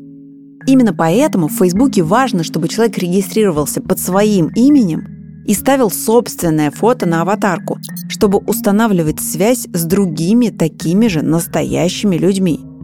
[0.67, 5.07] Именно поэтому в Фейсбуке важно, чтобы человек регистрировался под своим именем
[5.45, 7.77] и ставил собственное фото на аватарку,
[8.09, 12.59] чтобы устанавливать связь с другими такими же настоящими людьми–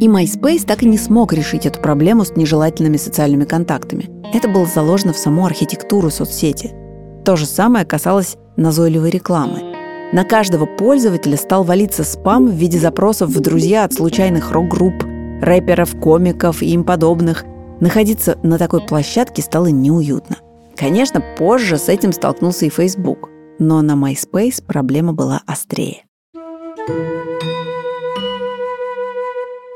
[0.00, 4.08] и MySpace так и не смог решить эту проблему с нежелательными социальными контактами.
[4.32, 6.72] Это было заложено в саму архитектуру соцсети.
[7.24, 9.74] То же самое касалось назойливой рекламы.
[10.12, 15.04] На каждого пользователя стал валиться спам в виде запросов в друзья от случайных рок-групп,
[15.42, 17.44] рэперов, комиков и им подобных.
[17.80, 20.36] Находиться на такой площадке стало неуютно.
[20.76, 26.04] Конечно, позже с этим столкнулся и Facebook, но на MySpace проблема была острее.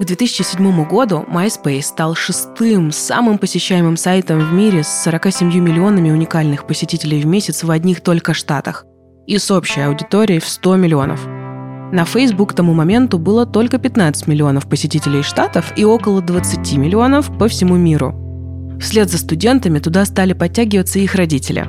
[0.03, 6.67] К 2007 году MySpace стал шестым самым посещаемым сайтом в мире с 47 миллионами уникальных
[6.67, 8.85] посетителей в месяц в одних только штатах
[9.29, 11.25] и с общей аудиторией в 100 миллионов.
[11.93, 17.31] На Facebook к тому моменту было только 15 миллионов посетителей штатов и около 20 миллионов
[17.39, 18.13] по всему миру.
[18.81, 21.65] Вслед за студентами туда стали подтягиваться их родители.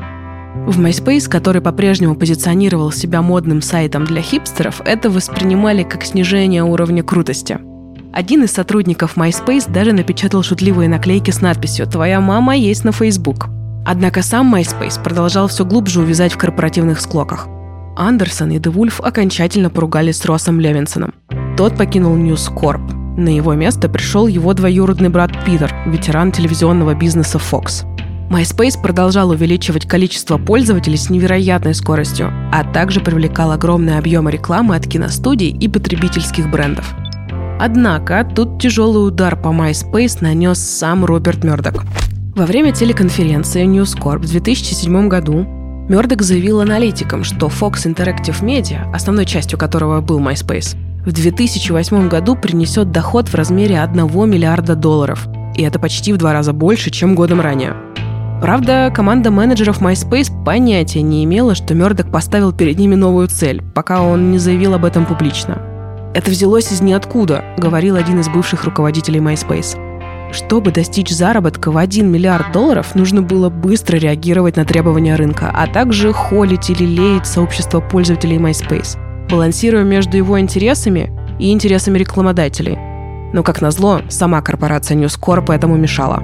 [0.66, 7.04] В MySpace, который по-прежнему позиционировал себя модным сайтом для хипстеров, это воспринимали как снижение уровня
[7.04, 7.60] крутости–
[8.14, 13.48] один из сотрудников MySpace даже напечатал шутливые наклейки с надписью «Твоя мама есть на Facebook».
[13.86, 17.48] Однако сам MySpace продолжал все глубже увязать в корпоративных склоках.
[17.98, 21.14] Андерсон и Девульф окончательно поругались с Россом Левинсоном.
[21.58, 22.82] тот покинул News Corp.
[23.18, 27.84] На его место пришел его двоюродный брат Питер, ветеран телевизионного бизнеса Fox.
[28.30, 34.88] MySpace продолжал увеличивать количество пользователей с невероятной скоростью, а также привлекал огромные объемы рекламы от
[34.88, 36.96] киностудий и потребительских брендов.
[37.66, 41.86] Однако тут тяжелый удар по MySpace нанес сам Роберт Мердок.
[42.36, 45.46] Во время телеконференции News Corp в 2007 году
[45.88, 52.36] Мердок заявил аналитикам, что Fox Interactive Media, основной частью которого был MySpace, в 2008 году
[52.36, 55.26] принесет доход в размере 1 миллиарда долларов.
[55.56, 57.78] И это почти в два раза больше, чем годом ранее.
[58.42, 64.02] Правда, команда менеджеров MySpace понятия не имела, что Мердок поставил перед ними новую цель, пока
[64.02, 65.73] он не заявил об этом публично.
[66.14, 69.78] «Это взялось из ниоткуда»,— говорил один из бывших руководителей MySpace.
[70.32, 75.68] Чтобы достичь заработка в 1 миллиард долларов, нужно было быстро реагировать на требования рынка, а
[75.68, 78.98] также холить или леять сообщество пользователей MySpace,
[79.30, 82.78] балансируя между его интересами и интересами рекламодателей.
[83.34, 86.22] Но, как назло, сама корпорация News Corp этому мешала.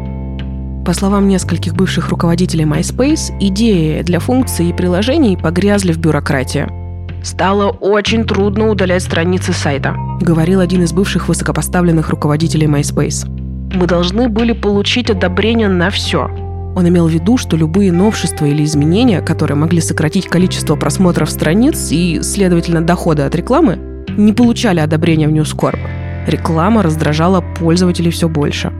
[0.85, 6.78] По словам нескольких бывших руководителей MySpace, идеи для функций и приложений погрязли в бюрократии.
[7.23, 13.27] «Стало очень трудно удалять страницы сайта»,— говорил один из бывших высокопоставленных руководителей MySpace.
[13.73, 16.29] «Мы должны были получить одобрение на все».
[16.75, 21.89] Он имел в виду, что любые новшества или изменения, которые могли сократить количество просмотров страниц
[21.91, 25.79] и, следовательно, дохода от рекламы, не получали одобрения в Corp.
[26.25, 28.71] Реклама раздражала пользователей все больше.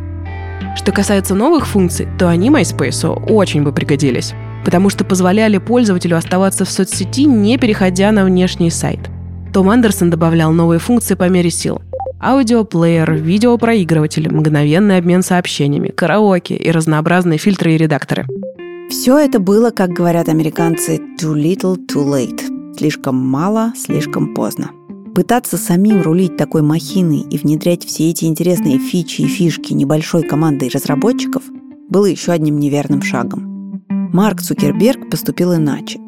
[0.76, 6.66] Что касается новых функций, то они MySpace очень бы пригодились, потому что позволяли пользователю оставаться
[6.66, 9.00] в соцсети, не переходя на внешний сайт.
[9.54, 11.82] Том Андерсон добавлял новые функции по мере сил.
[12.22, 18.26] Аудиоплеер, видеопроигрыватель, мгновенный обмен сообщениями, караоке и разнообразные фильтры и редакторы.
[18.90, 22.76] Все это было, как говорят американцы, too little, too late.
[22.78, 24.72] Слишком мало, слишком поздно.
[25.16, 30.70] Пытаться самим рулить такой махиной и внедрять все эти интересные фичи и фишки небольшой командой
[30.74, 31.44] разработчиков
[31.90, 33.59] было еще одним неверным шагом.
[34.14, 36.00] Марк Цукерберг поступил иначе.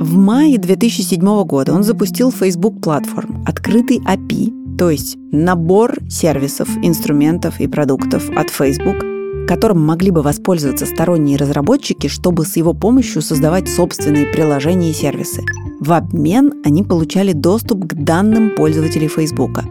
[0.00, 7.60] В мае 2007 года он запустил Facebook Platform, открытый API, то есть набор сервисов, инструментов
[7.60, 8.98] и продуктов от Facebook,
[9.46, 15.42] которым могли бы воспользоваться сторонние разработчики, чтобы с его помощью создавать собственные приложения и сервисы–
[15.82, 19.62] в обмен они получали доступ к данным пользователей Facebook.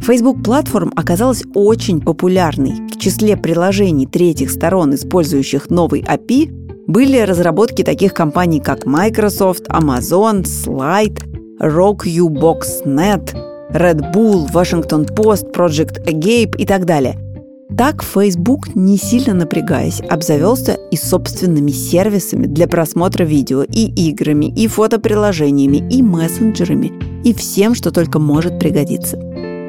[0.00, 2.88] Facebook Platform оказалась очень популярной.
[2.90, 10.42] В числе приложений третьих сторон, использующих новый API, были разработки таких компаний, как Microsoft, Amazon,
[10.42, 11.18] Slide,
[11.60, 13.34] RockUBox.net,
[13.72, 17.18] Red Bull, Washington Post, Project Agape и так далее–
[17.76, 24.66] так Facebook, не сильно напрягаясь, обзавелся и собственными сервисами для просмотра видео, и играми, и
[24.66, 26.92] фотоприложениями, и мессенджерами,
[27.24, 29.18] и всем, что только может пригодиться.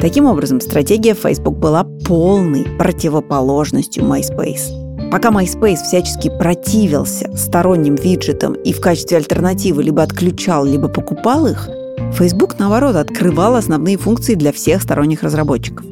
[0.02, 4.83] Таким образом, стратегия Facebook была полной противоположностью MySpace.
[5.13, 11.69] Пока MySpace всячески противился сторонним виджетам и в качестве альтернативы либо отключал, либо покупал их,
[12.13, 15.86] Facebook, наоборот, открывал основные функции для всех сторонних разработчиков.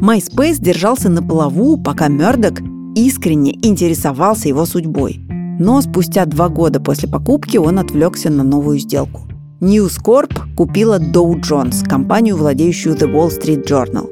[0.00, 2.60] MySpace держался на плаву, пока Мёрдок
[2.94, 5.22] искренне интересовался его судьбой.
[5.58, 9.22] Но спустя два года после покупки он отвлекся на новую сделку.
[9.60, 14.08] News Corp купила Dow Jones, компанию, владеющую The Wall Street Journal.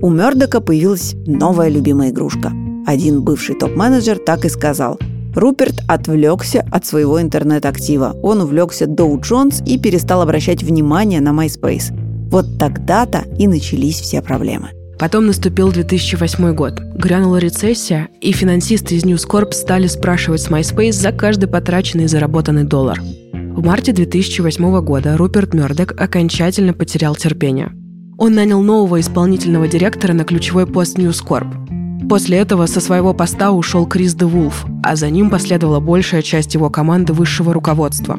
[0.00, 2.52] У Мёрдока появилась новая любимая игрушка.
[2.86, 4.98] Один бывший топ-менеджер так и сказал.
[5.34, 8.16] Руперт отвлекся от своего интернет-актива.
[8.22, 11.92] Он увлекся Jones и перестал обращать внимание на MySpace.
[12.30, 14.70] Вот тогда-то и начались все проблемы.
[14.98, 16.80] Потом наступил 2008 год.
[16.80, 22.08] Грянула рецессия, и финансисты из News Corp стали спрашивать с MySpace за каждый потраченный и
[22.08, 23.00] заработанный доллар.
[23.32, 27.72] В марте 2008 года Руперт Мёрдок окончательно потерял терпение.
[28.18, 31.83] Он нанял нового исполнительного директора на ключевой пост News Corp.
[32.08, 36.54] После этого со своего поста ушел Крис Де Вулф, а за ним последовала большая часть
[36.54, 38.18] его команды высшего руководства.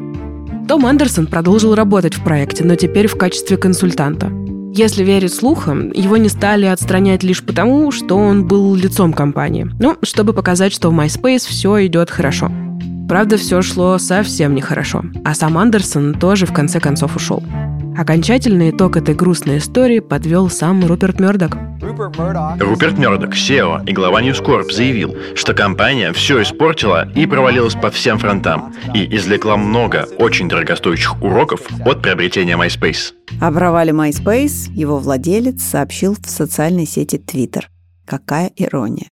[0.68, 4.32] Том Андерсон продолжил работать в проекте, но теперь в качестве консультанта–
[4.78, 9.70] если верить слухам, его не стали отстранять лишь потому, что он был лицом компании.
[9.80, 12.52] Ну, чтобы показать, что в MySpace все идет хорошо.
[13.08, 15.04] Правда, все шло совсем нехорошо.
[15.24, 17.44] А сам Андерсон тоже в конце концов ушел.
[17.98, 21.58] Окончательный итог этой грустной истории подвел сам Руперт Мердок.
[21.82, 27.90] Руперт Мердок, SEO и глава News Corp, заявил, что компания все испортила и провалилась по
[27.92, 33.14] всем фронтам, и извлекла много очень дорогостоящих уроков от приобретения MySpace.
[33.40, 37.64] О провале MySpace его владелец сообщил в социальной сети Twitter.
[38.06, 39.08] Какая ирония.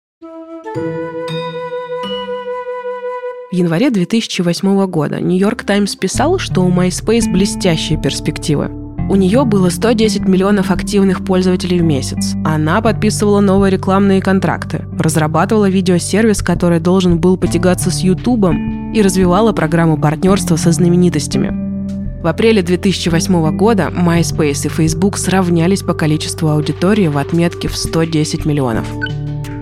[3.51, 8.69] В январе 2008 года Нью-Йорк Таймс писал, что у MySpace блестящие перспективы.
[9.09, 12.33] У нее было 110 миллионов активных пользователей в месяц.
[12.45, 19.51] Она подписывала новые рекламные контракты, разрабатывала видеосервис, который должен был потягаться с Ютубом, и развивала
[19.51, 22.21] программу партнерства со знаменитостями.
[22.23, 28.45] В апреле 2008 года MySpace и Facebook сравнялись по количеству аудитории в отметке в 110
[28.45, 28.85] миллионов.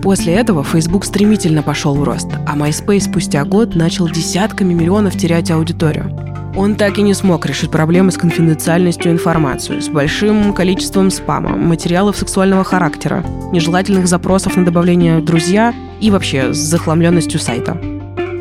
[0.02, 5.52] После этого Facebook стремительно пошел в рост, а MySpace спустя год начал десятками миллионов терять
[5.52, 6.16] аудиторию.
[6.56, 12.18] Он так и не смог решить проблемы с конфиденциальностью информации, с большим количеством спама, материалов
[12.18, 17.80] сексуального характера, нежелательных запросов на добавление «друзья» и вообще с захламленностью сайта.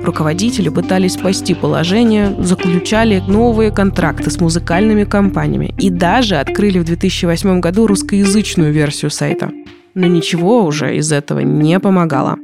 [0.04, 7.60] Руководители пытались спасти положение, заключали новые контракты с музыкальными компаниями и даже открыли в 2008
[7.60, 9.50] году русскоязычную версию сайта.
[9.98, 12.36] Но ничего уже из этого не помогало.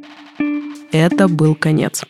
[0.90, 2.02] Это был конец.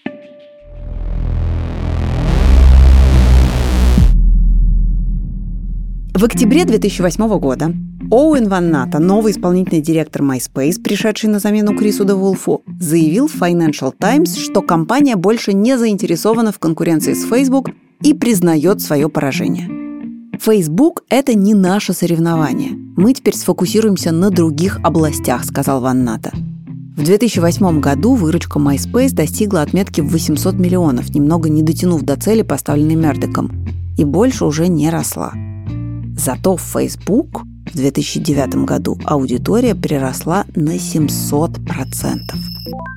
[6.15, 7.75] В октябре 2008 года
[8.11, 13.93] Оуэн Ван Ната, новый исполнительный директор MySpace, пришедший на замену Крису Девулфу, заявил в Financial
[13.99, 17.69] Times, что компания больше не заинтересована в конкуренции с Facebook
[18.01, 19.84] и признает свое поражение.
[20.41, 22.73] Facebook– это не наше соревнование.
[22.97, 26.33] Мы теперь сфокусируемся на других областях, сказал Ван Ната.
[26.97, 32.43] В 2008 году выручка MySpace достигла отметки в 800 миллионов, немного не дотянув до цели,
[32.43, 33.51] поставленной Мердиком,
[33.99, 35.33] и больше уже не росла.
[36.17, 42.19] Зато в Facebook в 2009 году аудитория приросла на 700%.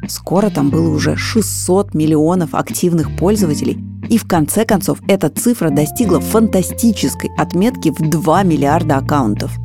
[0.08, 3.78] Скоро там было уже 600 миллионов активных пользователей,
[4.10, 9.58] и в конце концов эта цифра достигла фантастической отметки в 2 миллиарда аккаунтов.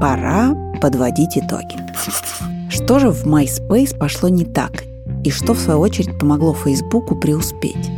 [0.00, 1.76] Пора подводить итоги.
[2.70, 4.84] Что же в MySpace пошло не так?
[5.24, 7.90] И что, в свою очередь, помогло Фейсбуку преуспеть?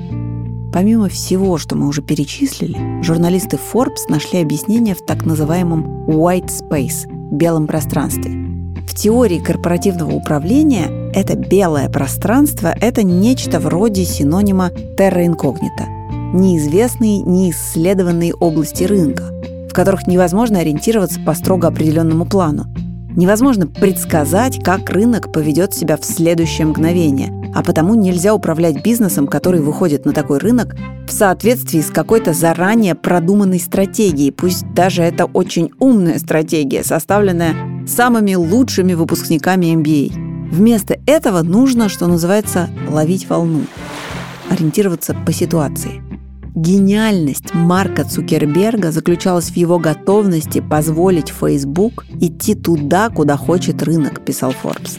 [0.72, 7.06] Помимо всего, что мы уже перечислили, журналисты Forbes нашли объяснение в так называемом white space–
[7.32, 8.49] белом пространстве.
[8.90, 15.86] В теории корпоративного управления это белое пространство– это нечто вроде синонима terra incognita–
[16.34, 19.22] неизвестные, неисследованные области рынка,
[19.70, 22.64] в которых невозможно ориентироваться по строго определенному плану.
[23.14, 29.60] Невозможно предсказать, как рынок поведет себя в следующее мгновение– а потому нельзя управлять бизнесом, который
[29.60, 30.76] выходит на такой рынок
[31.06, 37.54] в соответствии с какой-то заранее продуманной стратегией, пусть даже это очень умная стратегия, составленная
[37.90, 40.50] самыми лучшими выпускниками MBA.
[40.50, 43.62] Вместо этого нужно, что называется, ловить волну,
[44.48, 46.02] ориентироваться по ситуации.
[46.54, 54.52] Гениальность Марка Цукерберга заключалась в его готовности позволить Facebook идти туда, куда хочет рынок, писал
[54.62, 54.98] Forbes.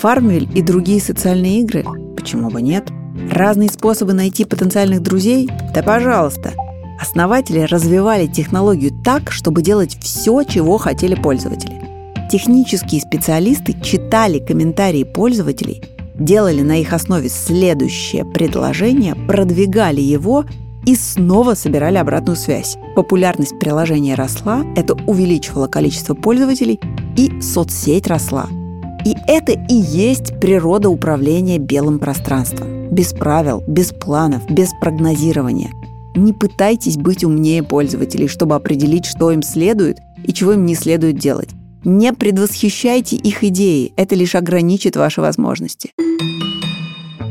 [0.00, 1.84] Фармвиль и другие социальные игры?
[2.16, 2.88] Почему бы нет?
[3.30, 5.48] Разные способы найти потенциальных друзей?
[5.74, 6.52] Да пожалуйста.
[7.00, 11.89] Основатели развивали технологию так, чтобы делать все, чего хотели пользователи.
[12.30, 15.82] Технические специалисты читали комментарии пользователей,
[16.14, 20.44] делали на их основе следующее предложение, продвигали его
[20.86, 22.76] и снова собирали обратную связь.
[22.94, 26.80] Популярность приложения росла, это увеличивало количество пользователей,
[27.16, 28.48] и соцсеть росла–
[29.04, 32.90] и это и есть природа управления белым пространством.
[32.90, 35.70] Без правил, без планов, без прогнозирования.
[36.14, 41.16] Не пытайтесь быть умнее пользователей, чтобы определить, что им следует и чего им не следует
[41.18, 41.50] делать.
[41.84, 45.92] Не предвосхищайте их идеи, это лишь ограничит ваши возможности.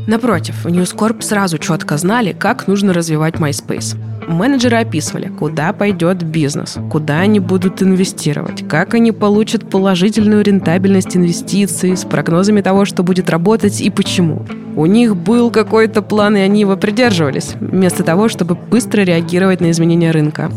[0.06, 3.96] Напротив, в News сразу четко знали, как нужно развивать MySpace.
[4.28, 11.96] Менеджеры описывали, куда пойдет бизнес, куда они будут инвестировать, как они получат положительную рентабельность инвестиций
[11.96, 14.46] с прогнозами того, что будет работать и почему.
[14.76, 19.70] У них был какой-то план, и они его придерживались, вместо того, чтобы быстро реагировать на
[19.70, 20.50] изменения рынка.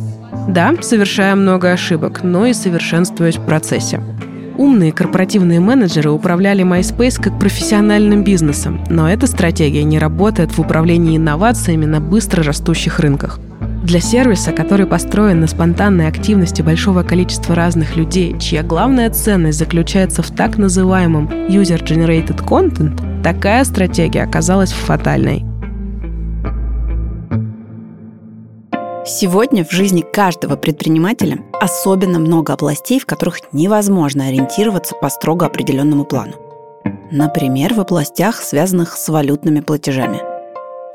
[0.48, 4.02] Да, совершая много ошибок, но и совершенствуясь в процессе.
[4.58, 11.18] Умные корпоративные менеджеры управляли MySpace как профессиональным бизнесом, но эта стратегия не работает в управлении
[11.18, 13.40] инновациями на быстро растущих рынках.
[13.84, 20.22] Для сервиса, который построен на спонтанной активности большого количества разных людей, чья главная ценность заключается
[20.22, 25.44] в так называемом user-generated content, такая стратегия оказалась фатальной–
[29.06, 36.06] Сегодня в жизни каждого предпринимателя особенно много областей, в которых невозможно ориентироваться по строго определенному
[36.06, 36.36] плану.
[37.12, 40.22] Например, в областях, связанных с валютными платежами.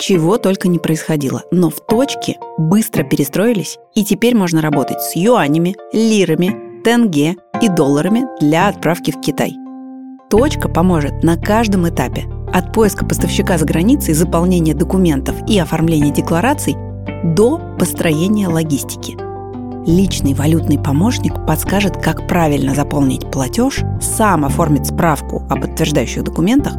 [0.00, 5.76] Чего только не происходило, но в точке быстро перестроились, и теперь можно работать с юанями,
[5.92, 9.54] лирами, тенге и долларами для отправки в Китай.
[10.30, 16.74] Точка поможет на каждом этапе– от поиска поставщика за границей, заполнения документов и оформления деклараций–
[17.24, 19.16] до построения логистики.
[19.86, 26.74] Личный валютный помощник подскажет, как правильно заполнить платеж, сам оформит справку о подтверждающих документах,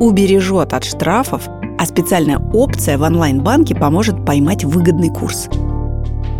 [0.00, 1.48] убережет от штрафов,
[1.78, 5.48] а специальная опция в онлайн-банке поможет поймать выгодный курс.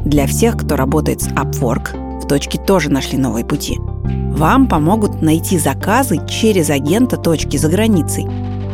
[0.04, 3.78] Для всех, кто работает с Upwork, в точке тоже нашли новые пути.
[4.34, 8.26] Вам помогут найти заказы через агента точки за границей.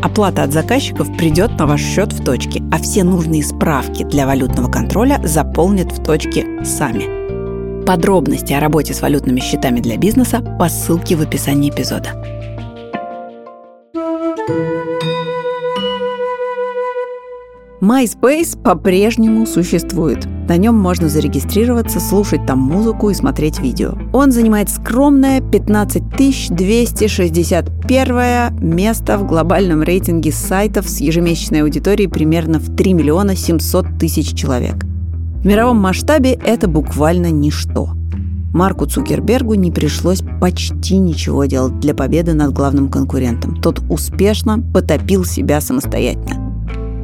[0.03, 4.71] Оплата от заказчиков придет на ваш счет в точке, а все нужные справки для валютного
[4.71, 7.85] контроля заполнят в точке сами.
[7.85, 12.15] Подробности о работе с валютными счетами для бизнеса по ссылке в описании эпизода.
[17.81, 20.27] MySpace по-прежнему существует.
[20.49, 23.95] На нем можно зарегистрироваться, слушать там музыку и смотреть видео.
[24.13, 26.03] Он занимает скромное 15
[26.51, 34.35] 261 место в глобальном рейтинге сайтов с ежемесячной аудиторией примерно в 3 миллиона 700 тысяч
[34.35, 34.85] человек.
[35.43, 37.95] В мировом масштабе это буквально ничто.
[38.53, 43.57] Марку Цукербергу не пришлось почти ничего делать для победы над главным конкурентом.
[43.57, 46.50] Тот успешно потопил себя самостоятельно.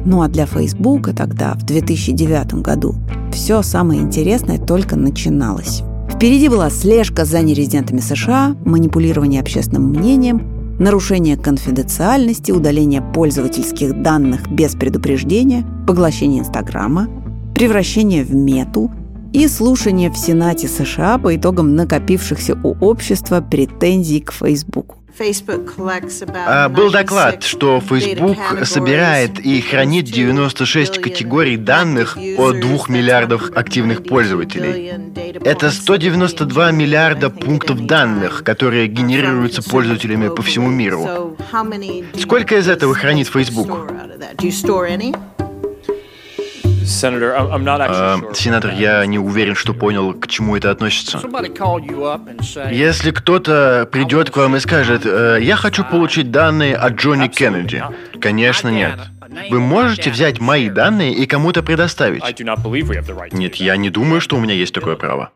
[0.07, 2.95] Ну а для Фейсбука тогда, в 2009 году,
[3.33, 5.83] все самое интересное только начиналось.
[6.09, 14.75] Впереди была слежка за нерезидентами США, манипулирование общественным мнением, нарушение конфиденциальности, удаление пользовательских данных без
[14.75, 17.09] предупреждения, поглощение Инстаграма,
[17.53, 18.89] превращение в мету
[19.33, 24.96] и слушание в Сенате США по итогам накопившихся у общества претензий к Фейсбуку.
[26.47, 34.03] А, был доклад, что Facebook собирает и хранит 96 категорий данных о 2 миллиардах активных
[34.03, 34.91] пользователей.
[35.43, 41.35] Это 192 миллиарда пунктов данных, которые генерируются пользователями по всему миру.
[42.19, 43.91] Сколько из этого хранит Facebook?
[46.87, 51.21] Uh, сенатор, я не уверен, что понял, к чему это относится.
[52.71, 57.83] Если кто-то придет к вам и скажет, э, я хочу получить данные от Джонни Кеннеди,
[58.21, 58.99] конечно, нет.
[59.49, 62.23] Вы можете взять мои данные и кому-то предоставить?
[63.33, 65.31] Нет, я не думаю, что у меня есть такое право.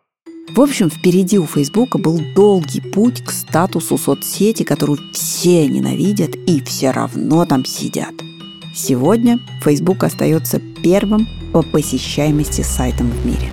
[0.50, 6.62] В общем, впереди у Фейсбука был долгий путь к статусу соцсети, которую все ненавидят и
[6.62, 8.14] все равно там сидят.
[8.74, 13.52] Сегодня Facebook остается первым по посещаемости сайтом в мире.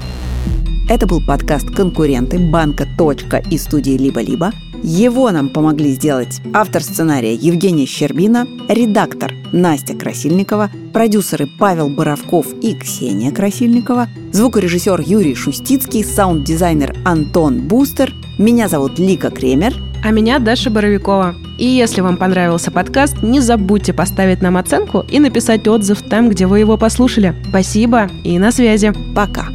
[0.89, 4.53] Это был подкаст «Конкуренты» банка «Точка» и студии «Либо-либо».
[4.83, 12.75] Его нам помогли сделать автор сценария Евгения Щербина, редактор Настя Красильникова, продюсеры Павел Боровков и
[12.75, 18.15] Ксения Красильникова, звукорежиссер Юрий Шустицкий, саунд-дизайнер Антон Бустер.
[18.39, 19.75] Меня зовут Лика Кремер.
[20.03, 21.35] А меня Даша Боровикова.
[21.59, 26.47] И если вам понравился подкаст, не забудьте поставить нам оценку и написать отзыв там, где
[26.47, 27.35] вы его послушали.
[27.49, 28.93] Спасибо и на связи.
[29.15, 29.49] Пока.